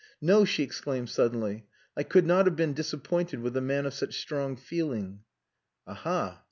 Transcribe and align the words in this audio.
"No," 0.19 0.45
she 0.45 0.63
exclaimed 0.63 1.09
suddenly, 1.09 1.67
"I 1.95 2.01
could 2.01 2.25
not 2.25 2.47
have 2.47 2.55
been 2.55 2.73
disappointed 2.73 3.39
with 3.41 3.55
a 3.55 3.61
man 3.61 3.85
of 3.85 3.93
such 3.93 4.17
strong 4.17 4.55
feeling." 4.55 5.19
"Aha! 5.85 6.39